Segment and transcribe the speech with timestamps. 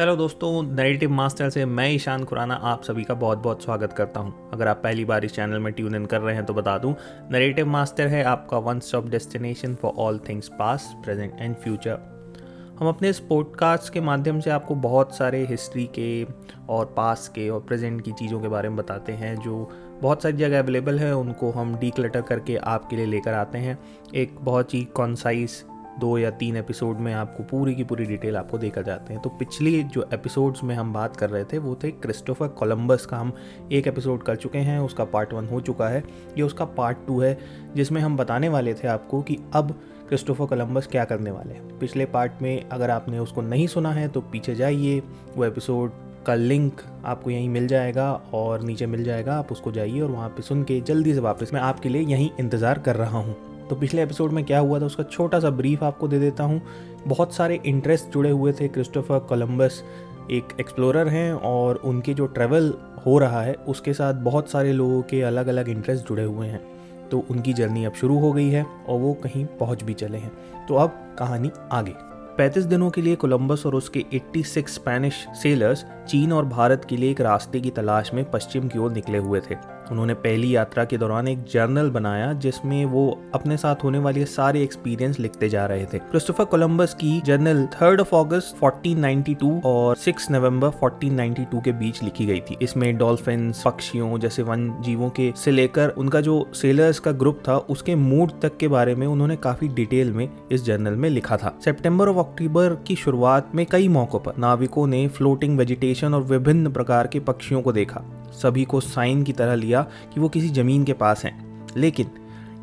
[0.00, 4.20] Hello दोस्तों narrative master से मैं ईशान खुराना आप सभी का बहुत बहुत स्वागत करता
[4.20, 6.78] हूँ। अगर आप पहली बार इस चैनल में ट्यून इन कर रहे हैं तो बता
[6.78, 6.94] दूँ
[7.32, 11.98] नरेटिव मास्टर है आपका one stop destination for all things past present and future
[12.78, 16.26] हम अपने इस पॉडकास्ट के माध्यम से आपको बहुत सारे हिस्ट्री के
[16.68, 19.70] और पास के और प्रेजेंट की चीज़ों के बारे में बताते हैं, जो
[20.02, 23.78] बहुत सारी जगह अवेलेबल है, उनको हम डी करके आपके लिए लेकर आते हैं।
[24.14, 25.64] एक बहुत ही कॉन्साइज
[26.00, 29.30] दो या तीन एपिसोड में आपको पूरी की पूरी डिटेल आपको देखा जाते हैं। तो
[29.30, 33.32] पिछली जो एपिसोड्स में हम बात कर रहे थे, वो थे क्रिस्टोफर कोलंबस का। हम
[33.72, 36.02] एक एपिसोड कर चुके हैं, उसका पार्ट वन हो चुका है।
[36.36, 37.38] ये उसका पार्ट टू है,
[37.76, 39.78] जिसमें हम बताने वाले थे आपको कि अब
[40.08, 44.08] क्रिस्टोफर कोलंबस क्या करने वाले हैं। पिछले पार्ट में अगर आपने उसको नहीं सुना है
[44.08, 45.02] तो पीछे जाइए,
[45.36, 45.92] वो एपिसोड
[46.26, 50.28] का लिंक आपको यहीं मिल जाएगा और नीचे मिल जाएगा। आप उसको जाइए और वहाँ
[50.28, 53.36] पे सुन के जल्दी से वापस मैं आपके लिए यहीं इंतज़ार कर रहा हूँ।
[53.70, 56.62] तो पिछले एपिसोड में क्या हुआ था, उसका छोटा सा ब्रीफ आपको दे देता हूँ।
[57.06, 59.84] बहुत सारे इंटरेस्ट जुड़े हुए थे क्रिस्टोफर कोलम्बस
[60.30, 62.74] एक एक्सप्लोरर हैं और उनके जो ट्रैवल
[63.06, 66.60] हो रहा है, उसके साथ बहुत सारे लोगों के अलग अलग इंटरेस्ट जुड़े हुए हैं।
[67.08, 70.32] तो उनकी जर्नी अब शुरू हो गई है और वो कहीं पहुँच भी चले हैं।
[70.66, 71.94] तो अब कहानी आगे।
[72.38, 77.10] 35 दिनों के लिए कोलंबस और उसके 86 स्पेनिश सेलर्स चीन और भारत के लिए
[77.10, 80.98] एक रास्ते की तलाश में पश्चिम की ओर निकले हुए थे। उन्होंने पहली यात्रा के
[80.98, 85.84] दौरान एक जर्नल बनाया, जिसमें वो अपने साथ होने वाले सारे एक्सपीरियंस लिखते जा रहे
[85.84, 92.02] थे। क्रिस्टोफर कोलंबस की जर्नल थर्ड ऑफ़ अगस्त 1492 और 6 नवंबर 1492 के बीच
[92.02, 96.98] लिखी गई थी। इसमें डॉल्फिन पक्षियों जैसे वन जीवों के से लेकर उनका जो सेलर्स
[96.98, 100.92] का ग्रुप था, उसके मूड तक के बारे में उन्होंने काफ़ी डिटेल में इस जर्नल
[100.92, 105.58] में लिखा था। सेप्टेम्बर और अक्टूबर की शुरुआत में कई मौकों पर नाविकों ने फ्लोटिंग
[105.58, 110.20] वेजिटेशन और विभिन्न प्रकार के पक्षियों को देखा। सभी को साइन की तरह लिया कि
[110.20, 112.10] वो किसी ज़मीन के पास हैं। लेकिन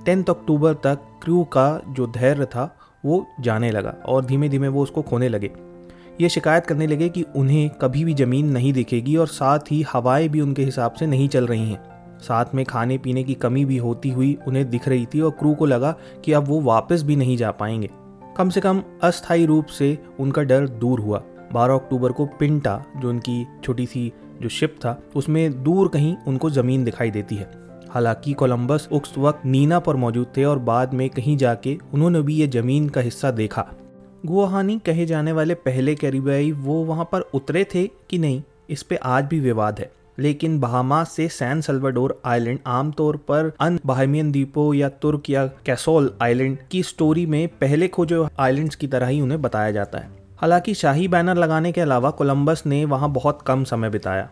[0.05, 4.83] टेंथ अक्टूबर तक क्रू का जो धैर्य था, वो जाने लगा और धीमे धीमे वो
[4.83, 5.52] उसको खोने लगे।
[6.21, 10.30] ये शिकायत करने लगे कि उन्हें कभी भी ज़मीन नहीं दिखेगी और साथ ही हवाएँ
[10.30, 13.77] भी उनके हिसाब से नहीं चल रही हैं। साथ में खाने पीने की कमी भी
[13.77, 15.95] होती हुई उन्हें दिख रही थी और क्रू को लगा
[16.26, 17.89] कि अब वो वापस भी नहीं जा पाएँगे।
[18.37, 23.09] कम से कम अस्थायी रूप से उनका डर दूर हुआ। 12 अक्टूबर को पिंटा, जो
[23.09, 27.51] उनकी छोटी सी जो शिप था, उसमें दूर कहीं उनको ज़मीन दिखाई देती है।
[27.89, 32.35] हालाँकि कोलंबस उस वक्त नीना पर मौजूद थे और बाद में कहीं जाके उन्होंने भी
[32.35, 33.65] ये ज़मीन का हिस्सा देखा।
[34.25, 38.95] गुआहानी कहे जाने वाले पहले कैरिबियाई वो वहाँ पर उतरे थे कि नहीं, इस पे
[38.95, 44.73] आज भी विवाद है। लेकिन बहामा से सैन सल्वाडोर आइलैंड आमतौर पर अन बहामियन द्वीपों
[44.73, 49.41] या तुर्क या कैसोल आइलैंड की स्टोरी में पहले खोजे आइलैंड्स की तरह ही उन्हें
[49.41, 53.89] बताया जाता है। हालाँकि शाही बैनर लगाने के अलावा कोलंबस ने वहाँ बहुत कम समय
[53.89, 54.29] बिताया।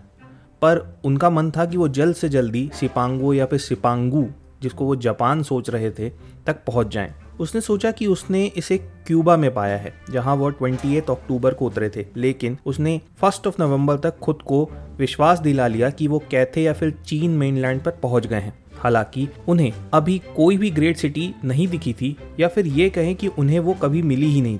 [0.61, 4.27] पर उनका मन था कि वो जल्द से जल्दी सिपांगो या फिर सिपांगू,
[4.61, 6.09] जिसको वो जापान सोच रहे थे,
[6.45, 10.97] तक पहुँच जाएँ। उसने सोचा कि उसने इसे क्यूबा में पाया है, जहाँ वो ट्वेंटी
[10.97, 15.89] अक्टूबर को उतरे थे। लेकिन उसने फ़र्स्ट ऑफ़ नवंबर तक खुद को विश्वास दिला लिया
[15.89, 20.57] कि वो कैथे या फिर चीन मेनलैंड पर पहुँच गए हैं। हालाँकि उन्हें अभी कोई
[20.57, 24.31] भी ग्रेट सिटी नहीं दिखी थी, या फिर ये कहें कि उन्हें वो कभी मिली
[24.31, 24.59] ही नहीं।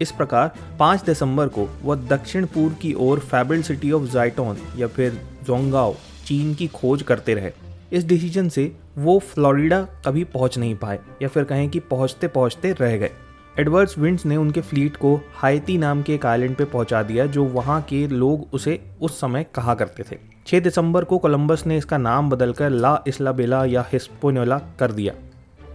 [0.00, 4.86] इस प्रकार 5 दिसंबर को वह दक्षिण पूर्व की ओर फैबल्ड सिटी ऑफ़ जाइटोन या
[4.86, 5.94] फिर जोंगाओ,
[6.26, 7.50] चीन की खोज करते रहे।
[7.92, 12.72] इस डिसीज़न से वो फ्लोरिडा कभी पहुँच नहीं पाए या फिर कहें कि पहुँचते पहुँचते
[12.72, 13.10] रह गए।
[13.58, 17.44] एडवर्ड्स विंड्स ने उनके फ्लीट को हाइती नाम के एक आइलैंड पे पहुँचा दिया जो
[17.44, 21.98] वहाँ के लोग उसे उस समय कहा करते थे। 6 दिसंबर को कोलंबस ने इसका
[21.98, 25.14] नाम बदलकर ला इस्लाबेला या हिस्पोनोला कर दिया।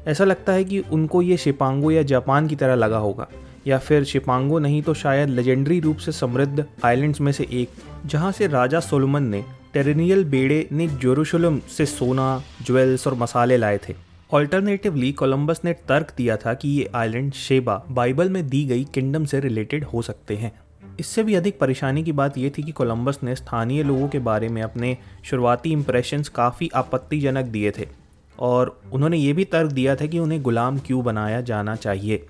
[0.07, 3.27] ऐसा लगता है कि उनको ये शिपांगो या जापान की तरह लगा होगा।
[3.67, 7.69] या फिर शिपांगो नहीं तो शायद लेजेंडरी रूप से समृद्ध आइलैंड्स में से एक,
[8.05, 9.43] जहाँ से राजा सोलोमन ने
[9.73, 13.93] टेरेनियल बेड़े ने जोरूशलम से सोना ज्वेल्स और मसाले लाए थे।
[14.33, 19.25] ऑल्टरनेटिवली कोलंबस ने तर्क दिया था कि ये आइलैंड शेबा बाइबल में दी गई किंगडम
[19.25, 20.51] से रिलेटेड हो सकते हैं।
[20.99, 24.49] इससे भी अधिक परेशानी की बात यह थी कि कोलंबस ने स्थानीय लोगों के बारे
[24.49, 27.87] में अपने शुरुआती इंप्रेशंस काफ़ी आपत्तिजनक दिए थे,
[28.39, 32.25] और उन्होंने ये भी तर्क दिया था कि उन्हें गुलाम क्यों बनाया जाना चाहिए।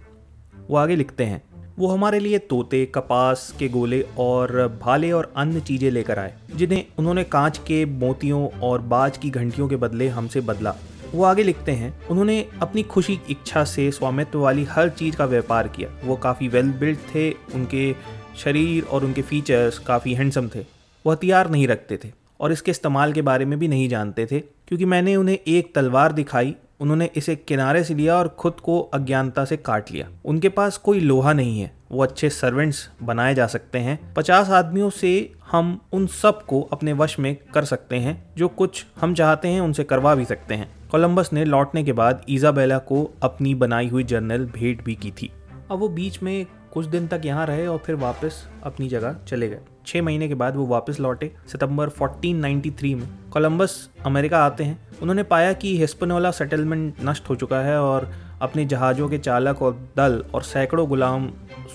[0.69, 1.41] वो आगे लिखते हैं,
[1.79, 6.85] वो हमारे लिए तोते, कपास के गोले और भाले और अन्य चीज़ें लेकर आए, जिन्हें
[6.99, 10.75] उन्होंने कांच के मोतियों और बाज की घंटियों के बदले हमसे बदला।
[11.13, 15.67] वो आगे लिखते हैं, उन्होंने अपनी खुशी, इच्छा से स्वामित्व वाली हर चीज़ का व्यापार
[15.67, 17.93] किया। वो काफ़ी वेल बिल्ड थे, उनके
[18.37, 20.65] शरीर और उनके फीचर्स काफ़ी हैंडसम थे।
[21.05, 24.39] वो हथियार नहीं रखते थे और इसके इस्तेमाल के बारे में भी नहीं जानते थे,
[24.39, 29.45] क्योंकि मैंने उन्हें एक तलवार दिखाई उन्होंने इसे किनारे से लिया और खुद को अज्ञानता
[29.45, 33.79] से काट लिया। उनके पास कोई लोहा नहीं है। वो अच्छे सर्वेंट्स बनाए जा सकते
[33.79, 38.85] हैं। पचास आदमियों से हम उन सबको अपने वश में कर सकते हैं। जो कुछ
[39.01, 43.13] हम चाहते हैं, उनसे करवा भी सकते हैं। कोलंबस ने लौटने के बाद इजाबेला को
[43.23, 45.31] अपनी बनाई हुई जर्नल भेंट भी की थी।
[45.71, 49.49] अब वो बीच में कुछ दिन तक यहाँ रहे और फिर वापस अपनी जगह चले
[49.49, 54.79] गए। छः महीने के बाद वो वापस लौटे, सितंबर 1493 में। कोलंबस अमेरिका आते हैं।
[55.01, 58.11] उन्होंने पाया कि हिस्पनोला सेटलमेंट नष्ट हो चुका है और
[58.41, 61.27] अपने जहाज़ों के चालक और दल और सैकड़ों गुलाम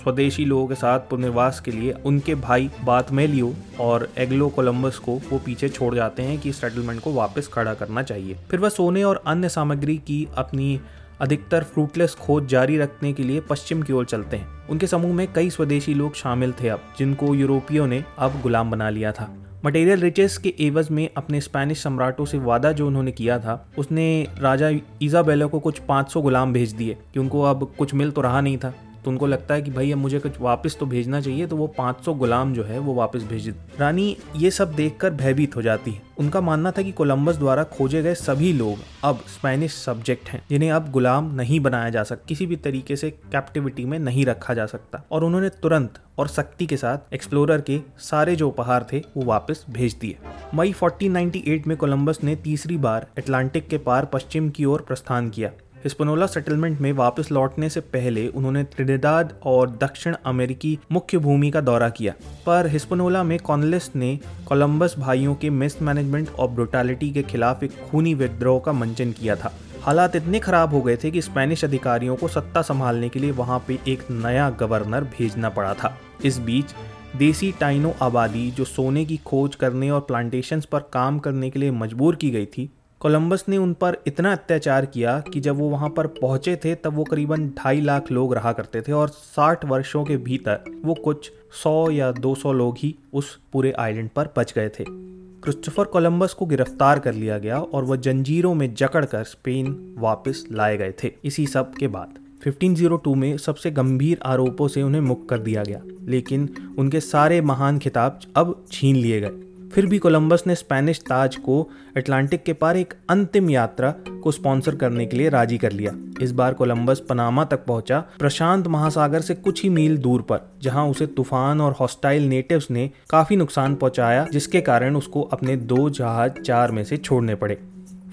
[0.03, 5.39] स्वदेशी लोगों के साथ पुनर्वास के लिए उनके भाई बातमेलियो और एग्लो कोलंबस को वो
[5.39, 9.23] पीछे छोड़ जाते हैं कि सेटलमेंट को वापस खड़ा करना चाहिए। फिर वह सोने और
[9.27, 10.81] अन्य सामग्री की अपनी
[11.21, 15.33] अधिकतर फ्रूटलेस खोज जारी रखने के लिए पश्चिम की ओर चलते हैं। उनके समूह में
[15.33, 20.01] कई स्वदेशी लोग शामिल थे अब, जिनको यूरोपियों ने अब गुलाम बना लिया था। मटेरियल
[20.01, 24.71] रिचेस के एवज में अपने स्पेनिश सम्राटों से वादा जो उन्होंने किया था, उसने राजा
[25.03, 28.59] ईजाबेलो को कुछ 500 गुलाम भेज दिए, कि उनको अब कुछ मिल तो रहा नहीं
[28.59, 28.75] था।
[29.05, 31.67] तो उनको लगता है कि भाई, अब मुझे कुछ वापस तो भेजना चाहिए तो वो
[31.67, 36.03] 500 गुलाम जो है, वो वापस भेज रानी, ये सब देखकर भयभीत हो जाती है।
[36.19, 40.71] उनका मानना था कि कोलंबस द्वारा खोजे गए सभी लोग अब स्पेनिश सब्जेक्ट हैं, जिन्हें
[40.71, 44.67] अब गुलाम नहीं बनाया जा सकता, किसी भी तरीके से कैप्टिविटी में नहीं रखा जा
[44.67, 49.25] सकता। और उन्होंने तुरंत और सख्ती के साथ एक्सप्लोरर के सारे जो उपहार थे, वो
[49.25, 50.17] वापस भेज दिए।
[50.55, 55.51] मई 1498 में कोलंबस ने तीसरी बार अटलांटिक के पार पश्चिम की ओर प्रस्थान किया।
[55.85, 61.61] हिस्पनोला सेटलमेंट में वापस लौटने से पहले उन्होंने त्रिनिदाद और दक्षिण अमेरिकी मुख्य भूमि का
[61.61, 62.13] दौरा किया।
[62.47, 64.19] पर हिस्पनोला में कॉनलिस ने
[64.49, 69.53] कोलंबस भाइयों के मिसमैनेजमेंट और ब्रुटालिटी के खिलाफ एक खूनी विद्रोह का मंचन किया था।
[69.83, 73.65] हालात इतने खराब हो गए थे कि स्पेनिश अधिकारियों को सत्ता संभालने के लिए वहाँ
[73.69, 76.75] पे एक नया गवर्नर भेजना पड़ा था। इस बीच,
[77.17, 81.71] देसी टाइनो आबादी जो सोने की खोज करने और प्लांटेशंस पर काम करने के लिए
[81.71, 82.71] मजबूर की गई थी
[83.01, 86.95] कोलंबस ने उन पर इतना अत्याचार किया कि जब वो वहाँ पर पहुँचे थे, तब
[86.95, 91.31] वो करीबन ढाई लाख लोग रहा करते थे और साठ वर्षों के भीतर वो कुछ
[91.63, 96.35] सौ या दो सौ लोग ही उस पूरे आइलैंड पर बच गए थे। क्रिस्टोफर कोलंबस
[96.35, 101.13] को गिरफ़्तार कर लिया गया और वह जंजीरों में जकड़कर स्पेन वापस लाए गए थे।
[101.25, 105.83] इसी सब के बाद 1502 में सबसे गंभीर आरोपों से उन्हें मुक्त कर दिया गया,
[106.03, 106.49] लेकिन
[106.79, 111.71] उनके सारे महान खिताब अब छीन लिए गए। फिर भी कोलंबस ने स्पेनिश ताज को
[111.97, 113.91] अटलांटिक के पार एक अंतिम यात्रा
[114.23, 118.67] को स्पॉन्सर करने के लिए राज़ी कर लिया। इस बार कोलंबस पनामा तक पहुँचा प्रशांत
[118.67, 123.37] महासागर से कुछ ही मील दूर पर, जहाँ उसे तूफ़ान और हॉस्टाइल नेटिव्स ने काफ़ी
[123.37, 127.59] नुकसान पहुँचाया, जिसके कारण उसको अपने दो जहाज़ चार में से छोड़ने पड़े।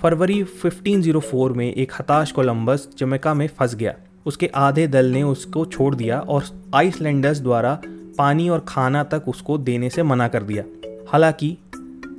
[0.01, 3.93] फरवरी 1504 में एक हताश कोलंबस जमैका में फंस गया।
[4.25, 6.43] उसके आधे दल ने उसको छोड़ दिया और
[6.75, 7.81] आइसलैंडर्स द्वारा
[8.17, 10.63] पानी और खाना तक उसको देने से मना कर दिया।
[11.07, 11.57] हालाँकि,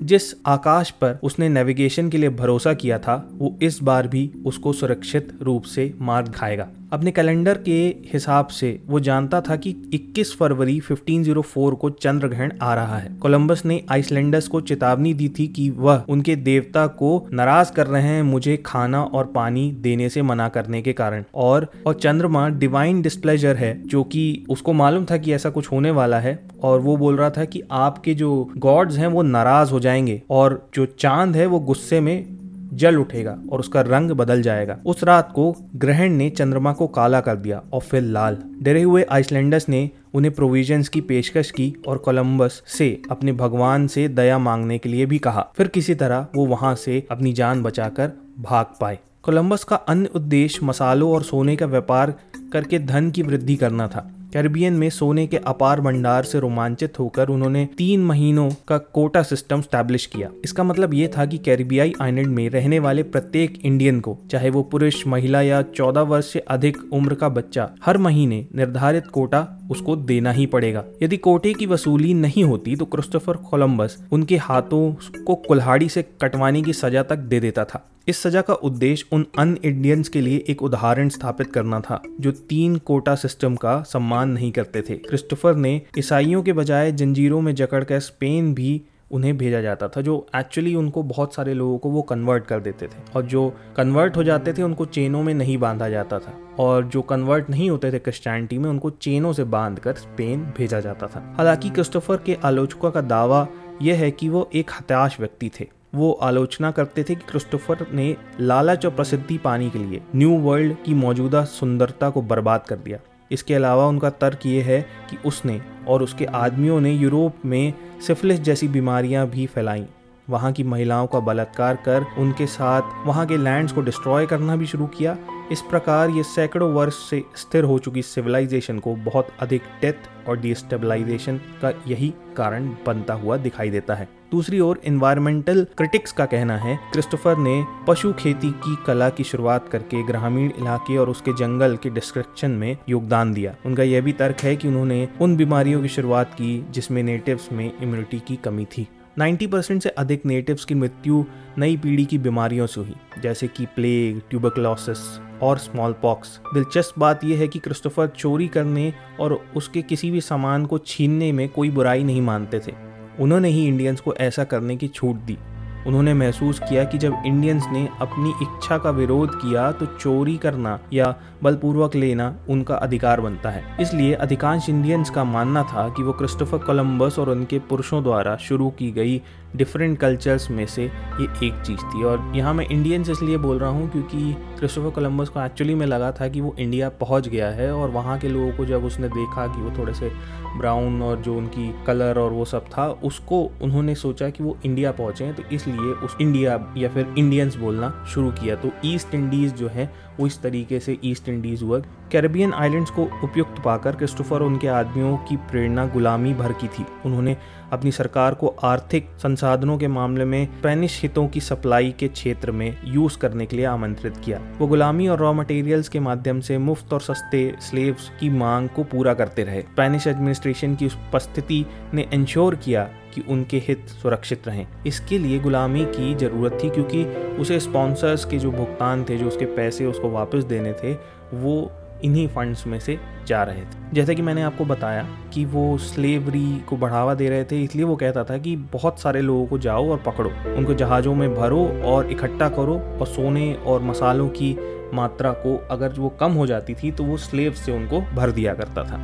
[0.02, 4.73] जिस आकाश पर उसने नेविगेशन के लिए भरोसा किया था, वो इस बार भी उसको
[4.73, 10.37] सुरक्षित रूप से मार खाएगा। अपने कैलेंडर के हिसाब से वो जानता था कि 21
[10.37, 15.46] फरवरी 1504 को चंद्र ग्रहण आ रहा है। कोलंबस ने आइसलैंडर्स को चेतावनी दी थी
[15.46, 20.23] कि वह उनके देवता को नाराज़ कर रहे हैं मुझे खाना और पानी देने से
[20.23, 25.17] मना करने के कारण। और और चंद्रमा डिवाइन डिस्प्लेजर है, जो कि उसको मालूम था
[25.17, 28.96] कि ऐसा कुछ होने वाला है, और वो बोल रहा था कि आपके जो गॉड्स
[28.96, 32.38] हैं वो नाराज़ हो जाएँगे, और जो चाँद है वो गुस्से में
[32.73, 37.20] जल उठेगा और उसका रंग बदल जाएगा। उस रात को ग्रहण ने चंद्रमा को काला
[37.20, 41.99] कर दिया और फिर लाल। डरे हुए आइसलैंडर्स ने उन्हें प्रोविजंस की पेशकश की और
[41.99, 46.47] कोलंबस से अपने भगवान से दया मांगने के लिए भी कहा। फिर किसी तरह वो
[46.47, 51.67] वहाँ से अपनी जान बचाकर भाग पाए। कोलंबस का अन्य उद्देश्य मसालों और सोने का
[51.67, 52.15] व्यापार
[52.53, 57.28] करके धन की वृद्धि करना था। कैरिबियन में सोने के अपार भंडार से रोमांचित होकर
[57.28, 62.26] उन्होंने तीन महीनों का कोटा सिस्टम स्टैब्लिश किया। इसका मतलब ये था कि कैरिबियाई आइलैंड
[62.26, 66.76] में रहने वाले प्रत्येक इंडियन को, चाहे वो पुरुष, महिला या चौदह वर्ष से अधिक
[66.93, 72.14] उम्र का बच्चा, हर महीने निर्धारित कोटा उसको देना ही पड़ेगा। यदि कोटे की वसूली
[72.14, 74.93] नहीं होती तो क्रिस्टोफर कोलंबस उनके हाथों
[75.24, 79.27] को कुल्हाड़ी से कटवाने की सजा तक दे देता था। इस सजा का उद्देश्य उन
[79.38, 84.29] अन इंडियंस के लिए एक उदाहरण स्थापित करना था, जो तीन कोटा सिस्टम का सम्मान
[84.29, 89.38] नहीं करते थे। क्रिस्टोफर ने ईसाइयों के बजाय जंजीरों में जकड़ कर स्पेन भी उन्हें
[89.38, 93.12] भेजा जाता था, जो एक्चुअली उनको बहुत सारे लोगों को वो कन्वर्ट कर देते थे।
[93.17, 97.03] और जो कन्वर्ट हो जाते थे, उनको चेनों में नहीं बांधा जाता था। और जो
[97.03, 101.34] कन्वर्ट नहीं होते थे क्रिश्चियनिटी में, उनको चेनों से बाँध कर स्पेन भेजा जाता था।
[101.36, 103.48] हालाँकि क्रिस्टोफर के आलोचकों का दावा
[103.82, 108.14] यह है कि वो एक हताश व्यक्ति थे। वो आलोचना करते थे कि क्रिस्टोफर ने
[108.40, 112.98] लालच और प्रसिद्धि पाने के लिए न्यू वर्ल्ड की मौजूदा सुंदरता को बर्बाद कर दिया।
[113.31, 117.72] इसके अलावा उनका तर्क ये है कि उसने और उसके आदमियों ने यूरोप में
[118.06, 119.86] सिफिलिस जैसी बीमारियाँ भी फैलाईं।
[120.31, 124.67] वहाँ की महिलाओं का बलात्कार कर उनके साथ वहाँ के लैंड्स को डिस्ट्रॉय करना भी
[124.67, 125.17] शुरू किया
[125.52, 130.38] इस प्रकार ये सैकड़ों वर्ष से स्थिर हो चुकी सिविलाइजेशन को बहुत अधिक डेथ और
[130.38, 136.56] डिस्टेबलाइजेशन का यही कारण बनता हुआ दिखाई देता है। दूसरी ओर इन्वायरमेंटल क्रिटिक्स का कहना
[136.56, 141.76] है क्रिस्टोफर ने पशु खेती की कला की शुरुआत करके ग्रामीण इलाके और उसके जंगल
[141.76, 145.88] के डिस्क्रिप्शन में योगदान दिया। उनका यह भी तर्क है कि उन्होंने उन बीमारियों की
[145.88, 148.88] शुरुआत की जिसमें नेटिव्स में इम्यूनिटी की कमी थी।
[149.19, 151.25] 90 परसेंट से अधिक नेटिव्स की मृत्यु
[151.58, 154.98] नई पीढ़ी की बीमारियों से हुई, जैसे कि प्लेग ट्यूबकलॉसिस
[155.43, 160.20] और स्मॉल पॉक्स दिलचस्प बात यह है कि क्रिस्टोफर चोरी करने और उसके किसी भी
[160.20, 162.75] सामान को छीनने में कोई बुराई नहीं मानते थे।
[163.20, 165.39] उन्होंने ही इंडियंस को ऐसा करने की छूट दी।
[165.88, 170.78] उन्होंने महसूस किया कि जब इंडियंस ने अपनी इच्छा का विरोध किया तो चोरी करना
[170.92, 176.12] या बलपूर्वक लेना उनका अधिकार बनता है। इसलिए अधिकांश इंडियंस का मानना था कि वो
[176.12, 179.20] क्रिस्टोफर कोलंबस और उनके पुरुषों द्वारा शुरू की गई
[179.56, 183.70] डिफरेंट कल्चर्स में से ये एक चीज़ थी। और यहाँ मैं इंडियंस इसलिए बोल रहा
[183.70, 187.72] हूँ क्योंकि क्रिस्टोफर कोलम्बस को एक्चुअली में लगा था कि वो इंडिया पहुँच गया है
[187.74, 190.10] और वहाँ के लोगों को जब उसने देखा कि वो थोड़े से
[190.58, 194.93] ब्राउन और जो उनकी कलर और वो सब था, उसको उन्होंने सोचा कि वो इंडिया
[194.93, 199.69] पहुँचे तो इसलिए उस इंडिया या फिर इंडियंस बोलना शुरू किया। तो ईस्ट इंडीज़ जो
[199.69, 199.90] है
[200.20, 201.79] वो इस तरीके से ईस्ट इंडीज़ हुआ।
[202.13, 207.37] कैरेबियन आइलैंड्स को उपयुक्त पाकर क्रिस्टोफर उनके आदमियों की प्रेरणा गुलामी भर की थी। उन्होंने
[207.72, 212.77] अपनी सरकार को आर्थिक संसाधनों के मामले में स्पेनिश हितों की सप्लाई के क्षेत्र में
[212.84, 216.93] यूज़ करने के लिए आमंत्रित किया। वो गुलामी और रॉ मटेरियल्स के माध्यम से मुफ़्त
[216.93, 222.55] और सस्ते स्लेव्स की मांग को पूरा करते रहे। स्पेनिश एडमिनिस्ट्रेशन की उपस्थिति ने इंश्योर
[222.55, 227.05] किया कि उनके हित सुरक्षित रहें। इसके लिए गुलामी की ज़रूरत थी क्योंकि
[227.41, 230.94] उसे स्पॉन्सर्स के जो भुगतान थे, जो उसके पैसे उसको वापस देने थे,
[231.34, 231.70] वो
[232.05, 236.65] इन्हीं फंड्स में से जा रहे थे। जैसे कि मैंने आपको बताया कि वो स्लेवरी
[236.69, 239.91] को बढ़ावा दे रहे थे, इसलिए वो कहता था कि बहुत सारे लोगों को जाओ
[239.91, 244.56] और पकड़ो, उनको जहाज़ों में भरो और इकट्ठा करो और सोने और मसालों की
[244.94, 248.55] मात्रा को अगर वो कम हो जाती थी तो वो स्लेव से उनको भर दिया
[248.55, 249.01] करता था।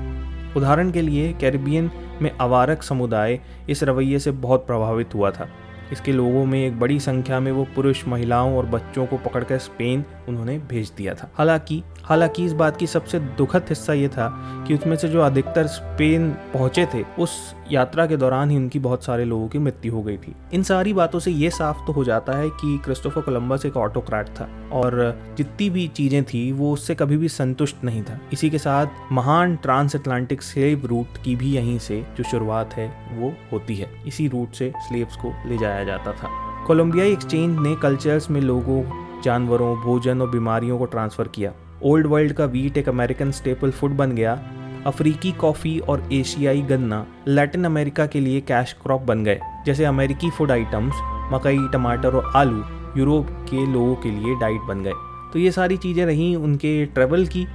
[0.56, 1.90] उदाहरण के लिए कैरिबियन
[2.22, 5.48] में अवारक समुदाय इस रवैये से बहुत प्रभावित हुआ था।
[5.92, 10.04] इसके लोगों में एक बड़ी संख्या में वो पुरुष महिलाओं और बच्चों को पकड़कर स्पेन
[10.28, 14.28] उन्होंने भेज दिया था। हालाँकि हालाँकि इस बात की सबसे दुखद हिस्सा ये था
[14.68, 19.04] कि उसमें से जो अधिकतर स्पेन पहुँचे थे, उस यात्रा के दौरान ही उनकी बहुत
[19.04, 22.04] सारे लोगों की मृत्यु हो गई थी। इन सारी बातों से ये साफ़ तो हो
[22.04, 24.96] जाता है कि क्रिस्टोफर कोलम्बस एक ऑटोक्रेट था और
[25.36, 29.56] जितनी भी चीज़ें थी, वो उससे कभी भी संतुष्ट नहीं था। इसी के साथ महान
[29.56, 34.28] ट्रांस अटलांटिक स्लेव रूट की भी यहीं से जो शुरुआत है, वो होती है। इसी
[34.28, 36.30] रूट से स्लेव्स को ले जाया जाता था।
[36.66, 38.82] कोलंबियाई एक्सचेंज ने कल्चर्स में लोगों,
[39.22, 41.52] जानवरों, भोजन और बीमारियों को ट्रांसफ़र किया।
[41.82, 44.40] ओल्ड वर्ल्ड का वीट एक अमेरिकन स्टेपल फ़ूड बन गया।
[44.86, 50.30] अफ्रीकी कॉफ़ी और एशियाई गन्ना लैटिन अमेरिका के लिए कैश क्रॉप बन गए। जैसे अमेरिकी
[50.30, 50.94] फ़ूड आइटम्स,
[51.32, 52.64] मकई, टमाटर और आलू
[52.96, 54.92] यूरोप के लोगों के लिए डाइट बन गए।
[55.32, 57.46] तो ये सारी चीज़ें रहीं उनके ट्रेवल की,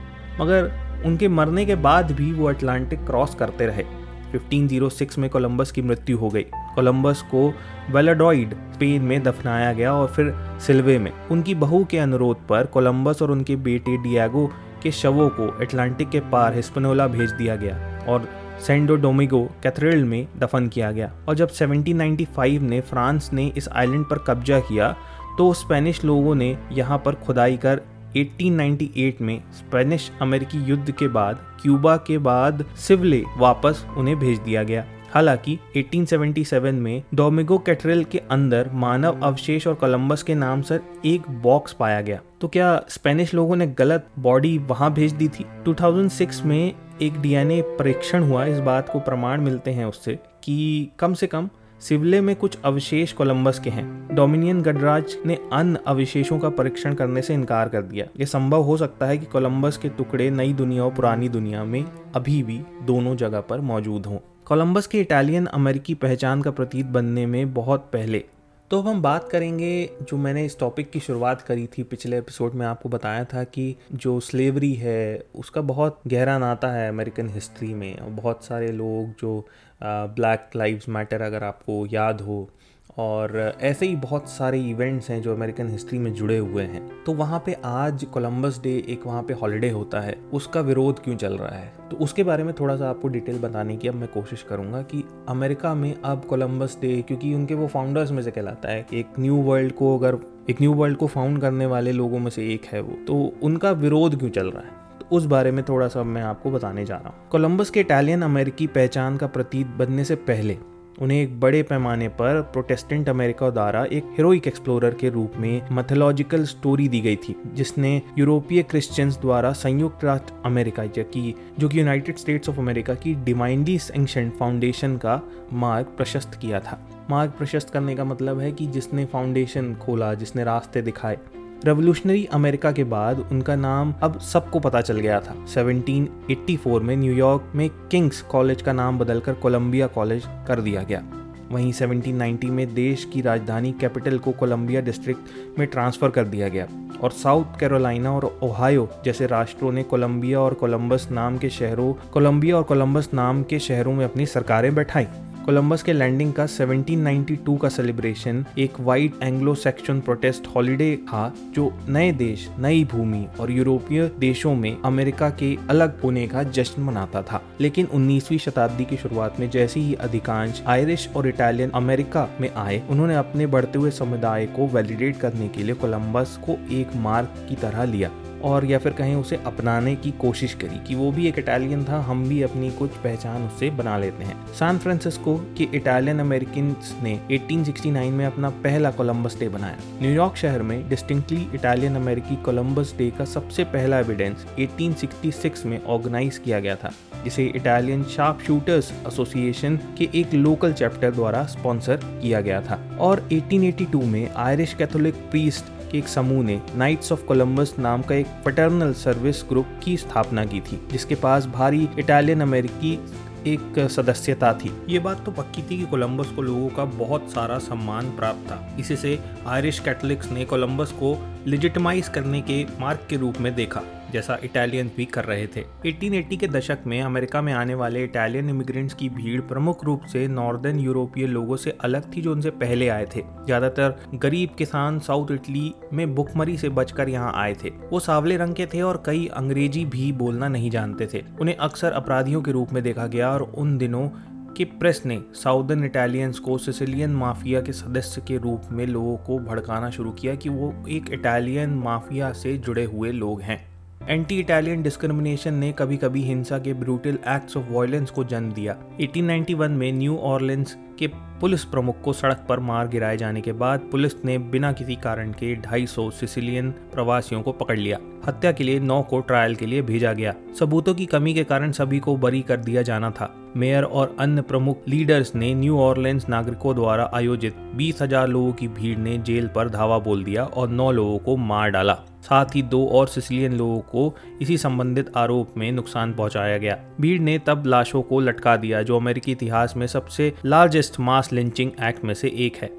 [0.41, 0.71] मगर
[1.05, 3.83] उनके मरने के बाद भी वो अटलांटिक क्रॉस करते रहे।
[4.29, 6.43] 1506 में कोलंबस की मृत्यु हो गई।
[6.75, 7.53] कोलंबस को
[7.91, 10.33] वेलाडॉइड स्पेन में दफनाया गया और फिर
[10.67, 14.49] सिल्वे में। उनकी बहू के अनुरोध पर कोलंबस और उनके बेटे डियागो
[14.83, 18.27] के शवों को अटलांटिक के पार हिस्पनोला भेज दिया गया और
[18.67, 24.05] सेंडो डोमिगो कैथेड्रल में दफन किया गया। और जब 1795 में फ्रांस ने इस आइलैंड
[24.05, 24.95] पर कब्जा किया
[25.37, 27.81] तो स्पेनिश लोगों ने यहाँ पर खुदाई कर
[28.17, 34.63] 1898 में स्पेनिश अमेरिकी युद्ध के बाद, क्यूबा के बाद सिवले वापस उन्हें भेज दिया
[34.63, 40.79] गया। हालाँकि 1877 में डोमिगो कैटरल के अंदर मानव अवशेष और कोलंबस के नाम से
[41.05, 45.45] एक बॉक्स पाया गया। तो क्या स्पेनिश लोगों ने गलत बॉडी वहाँ भेज दी थी?
[45.65, 51.13] 2006 में एक डीएनए परीक्षण हुआ। इस बात को प्रमाण मिलते हैं उससे कि कम
[51.13, 51.49] से कम
[51.81, 57.21] सिवले में कुछ अवशेष कोलंबस के हैं। डोमिनियन गडराज ने अन्य अवशेषों का परीक्षण करने
[57.21, 60.83] से इनकार कर दिया। यह संभव हो सकता है कि कोलंबस के टुकड़े नई दुनिया
[60.83, 65.93] और पुरानी दुनिया में अभी भी दोनों जगह पर मौजूद हों। कोलंबस के इटालियन अमेरिकी
[65.93, 68.25] पहचान का प्रतीत बनने में बहुत पहले।
[68.71, 72.53] तो अब हम बात करेंगे जो मैंने इस टॉपिक की शुरुआत करी थी पिछले एपिसोड
[72.53, 77.73] में आपको बताया था कि जो स्लेवरी है, उसका बहुत गहरा नाता है अमेरिकन हिस्ट्री
[77.73, 79.45] में। बहुत सारे लोग जो
[79.83, 82.49] ब्लैक लाइव्स मैटर अगर आपको याद हो।
[82.97, 87.13] और ऐसे ही बहुत सारे इवेंट्स हैं जो अमेरिकन हिस्ट्री में जुड़े हुए हैं। तो
[87.13, 91.37] वहाँ पे आज कोलंबस डे एक वहाँ पे हॉलीडे होता है। उसका विरोध क्यों चल
[91.37, 91.73] रहा है?
[91.91, 95.03] तो उसके बारे में थोड़ा सा आपको डिटेल बताने की अब मैं कोशिश करूँगा कि
[95.29, 99.35] अमेरिका में अब कोलंबस डे, क्योंकि उनके वो फाउंडर्स में से कहलाता है। एक न्यू
[99.35, 100.17] वर्ल्ड को अगर,
[100.49, 103.71] एक न्यू वर्ल्ड को फाउंड करने वाले लोगों में से एक है वो। तो उनका
[103.71, 104.88] विरोध क्यों चल रहा है?
[105.11, 108.67] उस बारे में थोड़ा सा मैं आपको बताने जा रहा हूँ। कोलंबस के इटालियन अमेरिकी
[108.67, 110.57] पहचान का प्रतीक बनने से पहले,
[111.01, 116.43] उन्हें एक बड़े पैमाने पर प्रोटेस्टेंट अमेरिका द्वारा एक हीरोइक एक्सप्लोरर के रूप में मैथोलॉजिकल
[116.43, 122.17] स्टोरी दी गई थी, जिसने यूरोपीय क्रिश्चियंस द्वारा संयुक्त राष्ट्र अमेरिका की, जो कि यूनाइटेड
[122.17, 125.21] स्टेट्स ऑफ़ अमेरिका की डिमाइंडली सेंक्शन फाउंडेशन का
[125.53, 130.43] मार्ग प्रशस्त किया था। मार्ग प्रशस्त करने का मतलब है कि जिसने फाउंडेशन खोला, जिसने
[130.43, 131.17] रास्ते दिखाए
[131.65, 137.51] रेवोल्यूशनरी अमेरिका के बाद उनका नाम अब सबको पता चल गया था। 1784 में न्यूयॉर्क
[137.55, 141.03] में किंग्स कॉलेज का नाम बदलकर कोलंबिया कॉलेज कर दिया गया।
[141.51, 146.67] वहीं 1790 में देश की राजधानी कैपिटल को कोलंबिया डिस्ट्रिक्ट में ट्रांसफ़र कर दिया गया
[147.03, 152.57] और साउथ कैरोलिना और ओहायो जैसे राष्ट्रों ने कोलंबिया और कोलंबस नाम के शहरों कोलंबिया
[152.57, 155.07] और कोलंबस नाम के शहरों में अपनी सरकारें बैठाई।
[155.45, 161.71] कोलंबस के लैंडिंग का 1792 का सेलिब्रेशन एक white Anglo Saxon Protestant holiday था, जो
[161.89, 167.21] नए देश, नई भूमि और यूरोपीय देशों में अमेरिका के अलग होने का जश्न मनाता
[167.21, 172.49] था। लेकिन 19वीं शताब्दी की शुरुआत में जैसे ही अधिकांश आयरिश और इटालियन अमेरिका में
[172.53, 177.45] आए, उन्होंने अपने बढ़ते हुए समुदाय को वैलिडेट करने के लिए कोलंबस को एक मार्ग
[177.49, 178.11] की तरह लिया।
[178.43, 181.99] और या फिर कहें उसे अपनाने की कोशिश करी कि वो भी एक इटालियन था,
[181.99, 187.19] हम भी अपनी कुछ पहचान उससे बना लेते हैं। सैन फ्रांसिस्को के इटालियन अमेरिकन ने
[187.31, 193.09] 1869 में अपना पहला कोलंबस डे बनाया न्यूयॉर्क शहर में डिस्टिंक्टली इटालियन अमेरिकी कोलंबस डे
[193.17, 196.91] का सबसे पहला एविडेंस 1866 में ऑर्गेनाइज किया गया था,
[197.23, 203.27] जिसे इटालियन शार्प शूटर्स एसोसिएशन के एक लोकल चैप्टर द्वारा स्पॉन्सर किया गया था। और
[203.31, 208.27] 1882 में आयरिश कैथोलिक प्रीस्ट के एक समूह ने नाइट्स ऑफ़ कोलंबस नाम का एक
[208.45, 212.99] पटर्नल सर्विस ग्रुप की स्थापना की थी, जिसके पास भारी इटालियन अमेरिकी
[213.47, 217.57] एक सदस्यता थी। ये बात तो पक्की थी कि कोलंबस को लोगों का बहुत सारा
[217.57, 223.15] सम्मान प्राप्त था। इसी से आयरिश कैथोलिक्स ने कोलंबस को लिजिटमाइज करने के मार्ग के
[223.15, 223.81] रूप में देखा।
[224.13, 228.49] जैसा इटालियन भी कर रहे थे। 1880 के दशक में अमेरिका में आने वाले इटालियन
[228.49, 232.87] इमिग्रेंट्स की भीड़ प्रमुख रूप से नॉर्दर्न यूरोपीय लोगों से अलग थी जो उनसे पहले
[232.89, 237.99] आए थे। ज़्यादातर गरीब किसान साउथ इटली में भुखमरी से बचकर यहाँ आए थे। वो
[237.99, 242.41] सावले रंग के थे और कई अंग्रेज़ी भी बोलना नहीं जानते थे। उन्हें अक्सर अपराधियों
[242.41, 244.09] के रूप में देखा गया और उन दिनों
[244.57, 249.37] कि प्रेस ने साउदर्न इटालियंस को सिसिलियन माफिया के सदस्य के रूप में लोगों को
[249.39, 253.68] भड़काना शुरू किया कि वो एक इटालियन माफिया से जुड़े हुए लोग हैं।
[254.09, 258.75] एंटी इटालियन डिस्क्रिमिनेशन ने कभी कभी हिंसा के ब्रूटल एक्ट्स ऑफ़ वायलेंस को जन्म दिया।
[259.01, 261.07] 1891 में न्यू ऑर्लेंस के
[261.41, 265.31] पुलिस प्रमुख को सड़क पर मार गिराए जाने के बाद पुलिस ने बिना किसी कारण
[265.33, 269.81] के 250 सिसिलियन प्रवासियों को पकड़ लिया। हत्या के लिए नौ को ट्रायल के लिए
[269.81, 273.83] भेजा गया। सबूतों की कमी के कारण सभी को बरी कर दिया जाना था। मेयर
[273.83, 278.97] और अन्य प्रमुख लीडर्स ने न्यू ऑर्लेंस नागरिकों द्वारा आयोजित बीस हज़ार लोगों की भीड़
[278.97, 282.85] ने जेल पर धावा बोल दिया और नौ लोगों को मार डाला। साथ ही दो
[282.87, 288.01] और सिसिलियन लोगों को इसी संबंधित आरोप में नुकसान पहुँचाया गया। भीड़ ने तब लाशों
[288.01, 292.57] को लटका दिया, जो अमेरिकी इतिहास में सबसे लार्जेस्ट मास लिंचिंग एक्ट में से एक
[292.57, 292.69] है।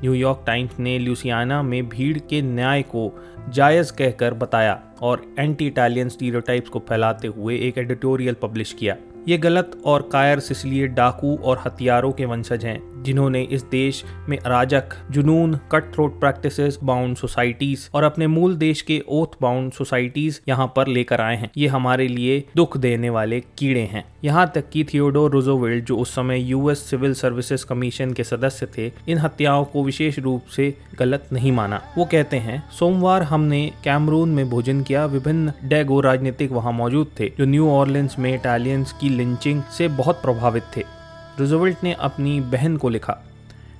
[0.00, 6.08] न्यूयॉर्क टाइम्स ने ल्यूसियाना में भीड़ के न्याय को जायज़ कहकर बताया और एंटी इटालियन
[6.08, 8.96] स्टीरियोटाइप्स को फैलाते हुए एक एडिटोरियल पब्लिश किया।
[9.28, 14.38] ये गलत और कायर इसलिए डाकू और हथियारों के वंशज हैं जिन्होंने इस देश में
[14.38, 20.40] अराजक, जुनून cut throat practice bound societies और अपने मूल देश के ओथ बाउंड सोसाइटीज
[20.48, 24.70] यहाँ पर लेकर आए हैं। ये हमारे लिए दुख देने वाले कीड़े हैं। यहाँ तक
[24.70, 29.64] कि थियोडोर रोजोवेल्ट जो उस समय यूएस सिविल सर्विसेज़ कमीशन के सदस्य थे, इन हत्याओं
[29.64, 34.82] को विशेष रूप से गलत नहीं माना। वो कहते हैं, सोमवार हमने कैमरून में भोजन
[34.82, 39.88] किया। विभिन्न डेगो राजनीतिक वहाँ मौजूद थे, जो न्यू ऑर्लियंस में इटालियंस की लिंचिंग से
[39.88, 40.97] बहुत प्रभावित थे।
[41.38, 43.24] रूजवेल्ट ने अपनी बहन को लिखा।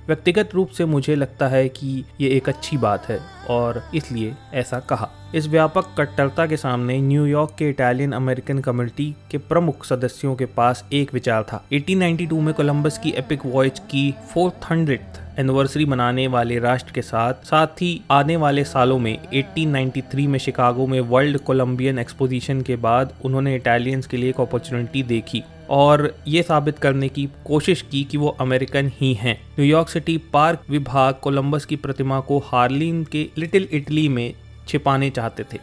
[0.07, 3.19] व्यक्तिगत रूप से मुझे लगता है कि ये एक अच्छी बात है,
[3.49, 9.37] और इसलिए ऐसा कहा। इस व्यापक कट्टरता के सामने न्यूयॉर्क के इटालियन अमेरिकन कम्युनिटी के
[9.37, 14.71] प्रमुख सदस्यों के पास एक विचार था। 1892 में कोलंबस की एपिक वॉयज की फोर्थ
[14.71, 15.01] हंड्रेड
[15.39, 20.87] एनिवर्सरी मनाने वाले राष्ट्र के साथ साथ ही आने वाले सालों में 1893 में शिकागो
[20.87, 26.43] में वर्ल्ड कोलंबियन एक्सपोजिशन के बाद उन्होंने इटालियंस के लिए एक अपॉर्चुनिटी देखी और ये
[26.43, 31.65] साबित करने की कोशिश की कि वो अमेरिकन ही हैं। न्यूयॉर्क सिटी पार्क विभाग कोलंबस
[31.65, 34.33] की प्रतिमा को हार्लिन के लिटिल इटली में
[34.67, 35.59] छिपाने चाहते थे।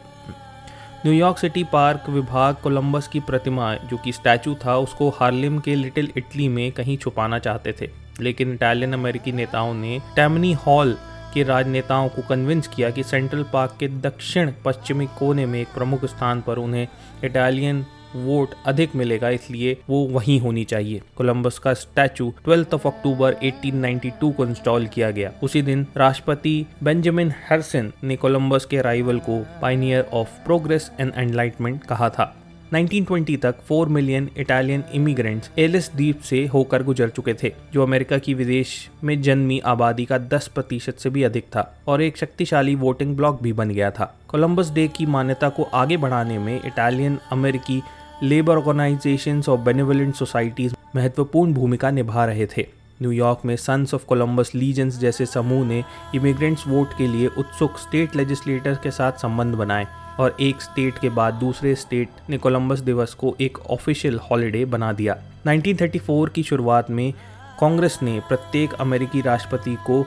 [1.05, 6.11] न्यूयॉर्क सिटी पार्क विभाग कोलंबस की प्रतिमा, जो कि स्टैचू था, उसको हार्लिम के लिटिल
[6.17, 10.97] इटली में कहीं छुपाना चाहते थे। लेकिन इटालियन अमेरिकी नेताओं ने टैमनी हॉल
[11.33, 16.05] के राजनेताओं को कन्विंस किया कि सेंट्रल पार्क के दक्षिण पश्चिमी कोने में एक प्रमुख
[16.05, 16.87] स्थान पर उन्हें
[17.23, 23.33] इटालियन वोट अधिक मिलेगा, इसलिए वो वहीं होनी चाहिए। कोलंबस का स्टैचू ट्वेल्थ ऑफ़ अक्टूबर
[23.43, 29.39] 1892 को इंस्टॉल किया गया। उसी दिन राष्ट्रपति बेंजामिन हेरसन ने कोलंबस के अराइवल को
[29.61, 32.33] pioneer of progress and enlightenment कहा था।
[32.73, 38.17] 1920 तक 4 मिलियन इटालियन इमिग्रेंट्स एलिस द्वीप से होकर गुजर चुके थे, जो अमेरिका
[38.17, 42.73] की विदेश में जन्मी आबादी का 10 प्रतिशत से भी अधिक था और एक शक्तिशाली
[42.75, 47.17] वोटिंग ब्लॉक भी बन गया था। कोलंबस डे की मान्यता को आगे बढ़ाने में इटालियन
[47.31, 47.81] अमेरिकी
[48.23, 52.65] लेबर ऑर्गेनाइजेशन और बेनिवलेंट सोसाइटीज महत्वपूर्ण भूमिका निभा रहे थे।
[53.01, 55.83] न्यूयॉर्क में सन्स ऑफ़ कोलंबस लीजेंस जैसे समूह ने
[56.15, 59.85] इमिग्रेंट्स वोट के लिए उत्सुक स्टेट लेजिस्लेटर्स के साथ संबंध बनाए।
[60.19, 64.93] और एक स्टेट के बाद दूसरे स्टेट ने कोलंबस दिवस को एक ऑफिशियल हॉलीडे बना
[64.93, 67.13] दिया। 1934 की शुरुआत में
[67.59, 70.03] कांग्रेस ने प्रत्येक अमेरिकी राष्ट्रपति को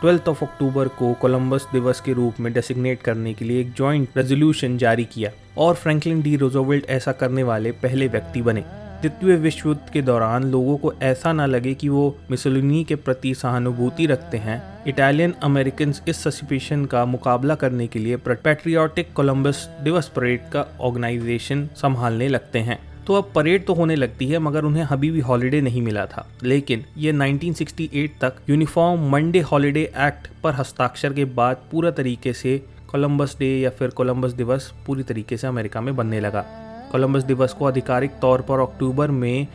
[0.00, 4.08] ट्वेल्थ ऑफ़ अक्टूबर को कोलंबस दिवस के रूप में डेसिग्नेट करने के लिए एक जॉइंट
[4.16, 8.64] रेजोल्यूशन जारी किया और फ्रैंकलिन डी रोजोवेल्ट ऐसा करने वाले पहले व्यक्ति बने।
[9.00, 13.34] द्वितीय विश्व युद्ध के दौरान लोगों को ऐसा ना लगे कि वो मिसोलिनी के प्रति
[13.34, 20.08] सहानुभूति रखते हैं। इटालियन अमेरिकन इस ससिपेशन का मुकाबला करने के लिए पेट्रियाटिक कोलंबस दिवस
[20.08, 24.84] परेड का ऑर्गेनाइजेशन संभालने लगते हैं। तो अब परेड तो होने लगती है, मगर उन्हें
[24.84, 30.54] अभी भी हॉलिडे नहीं मिला था। लेकिन ये 1968 तक यूनिफॉर्म मंडे हॉलिडे एक्ट पर
[30.54, 35.46] हस्ताक्षर के बाद पूरा तरीके से कोलंबस डे या फिर कोलंबस दिवस पूरी तरीके से
[35.46, 39.46] अमेरिका में बनने लगा। कोलंबस दिवस को आधिकारिक तौर पर अक्टूबर में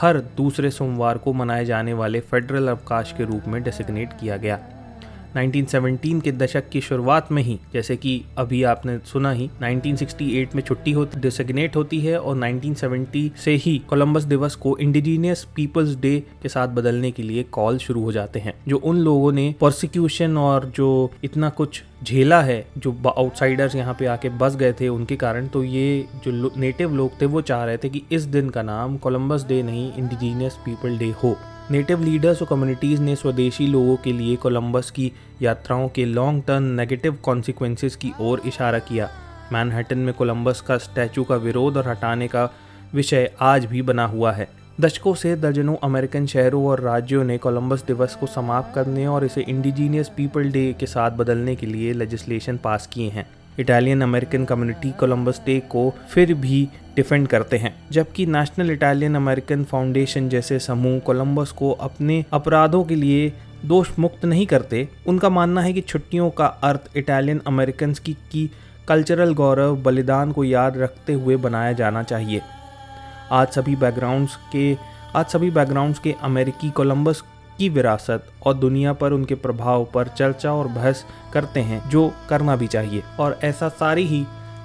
[0.00, 4.58] हर दूसरे सोमवार को मनाए जाने वाले फेडरल अवकाश के रूप में डेसिग्नेट किया गया।
[5.36, 10.62] 1917 के दशक की शुरुआत में ही, जैसे कि अभी आपने सुना ही 1968 में
[10.62, 16.18] छुट्टी होती डिसिग्नेट होती है और 1970 से ही कोलंबस दिवस को इंडिजीनियस पीपल्स डे
[16.42, 20.36] के साथ बदलने के लिए कॉल शुरू हो जाते हैं, जो उन लोगों ने प्रोसिक्यूशन
[20.38, 25.16] और जो इतना कुछ झेला है, जो आउटसाइडर्स यहाँ पे आके बस गए थे, उनके
[25.16, 28.62] कारण तो ये जो नेटिव लोग थे, वो चाह रहे थे कि इस दिन का
[28.62, 31.36] नाम कोलंबस डे नहीं इंडिजीनियस पीपल डे हो।
[31.70, 36.62] नेटिव लीडर्स और कम्युनिटीज़ ने स्वदेशी लोगों के लिए कोलंबस की यात्राओं के लॉन्ग टर्म
[36.62, 39.08] नेगेटिव कॉन्सिक्वेंसेस की ओर इशारा किया।
[39.52, 42.50] मैनहट्टन में कोलंबस का स्टैचू का विरोध और हटाने का
[42.94, 44.48] विषय आज भी बना हुआ है।
[44.80, 49.40] दशकों से दर्जनों अमेरिकन शहरों और राज्यों ने कोलंबस दिवस को समाप्त करने और इसे
[49.40, 53.26] इंडिजीनियस पीपल डे के साथ बदलने के लिए लेजिस्लेशन पास किए हैं।
[53.58, 59.64] Italian American community Columbus Day को फिर भी डिफेंड करते हैं जबकि नेशनल इटालियन अमेरिकन
[59.64, 63.32] फाउंडेशन जैसे समूह कोलंबस को अपने अपराधों के लिए
[63.64, 68.50] दोष मुक्त नहीं करते। उनका मानना है कि छुट्टियों का अर्थ इटालियन अमेरिकन की, की
[68.88, 72.40] कल्चरल गौरव बलिदान को याद रखते हुए बनाया जाना चाहिए।
[73.32, 74.76] आज सभी बैकग्राउंड्स के
[75.16, 77.22] आज सभी बैकग्राउंड्स के अमेरिकी कोलंबस
[77.58, 82.56] की विरासत और दुनिया पर उनके प्रभाव पर चर्चा और बहस करते हैं जो करना
[82.56, 84.24] भी चाहिए। और ऐसा सारी ही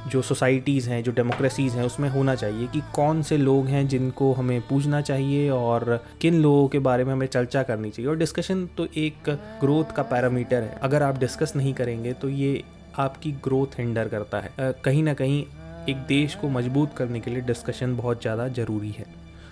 [0.10, 4.32] जो सोसाइटीज़ हैं, जो डेमोक्रेसीज़ हैं, उसमें होना चाहिए कि कौन से लोग हैं जिनको
[4.34, 8.65] हमें पूछना चाहिए और किन लोगों के बारे में हमें चर्चा करनी चाहिए। और डिस्कशन
[8.78, 9.30] तो एक
[9.62, 12.63] ग्रोथ का पैरामीटर है। अगर आप डिस्कस नहीं करेंगे तो ये
[13.00, 15.43] आपकी ग्रोथ हिंडर करता है। कहीं ना कहीं
[15.89, 19.06] एक देश को मज़बूत करने के लिए डिस्कशन बहुत ज़्यादा ज़रूरी है।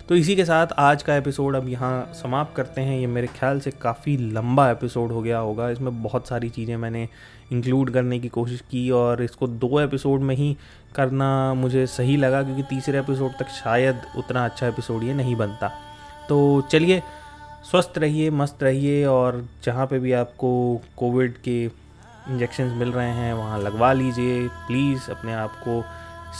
[0.08, 3.60] तो इसी के साथ आज का एपिसोड अब यहाँ समाप्त करते हैं। ये मेरे ख्याल
[3.60, 7.08] से काफ़ी लंबा एपिसोड हो गया होगा। इसमें बहुत सारी चीज़ें मैंने
[7.52, 10.56] इंक्लूड करने की कोशिश की और इसको दो एपिसोड में ही
[10.94, 15.68] करना मुझे सही लगा क्योंकि तीसरे एपिसोड तक शायद उतना अच्छा एपिसोड ये नहीं बनता।
[16.28, 17.02] तो चलिए,
[17.70, 23.34] स्वस्थ रहिए, मस्त रहिए और जहाँ पे भी आपको कोविड के इंजेक्शन मिल रहे हैं,
[23.34, 25.84] वहाँ लगवा लीजिए। प्लीज़ अपने आप को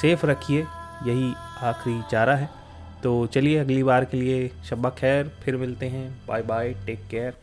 [0.01, 0.67] सेफ़ रखिए।
[1.07, 2.58] यही आखिरी चारा है।
[3.03, 7.35] तो चलिए अगली बार के लिए शब्बा खैर, फिर मिलते हैं। Bye bye take care